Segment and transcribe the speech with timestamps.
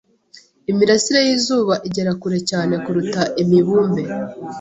[0.71, 4.01] Imirasire y'izuba igera kure cyane kuruta imibumbe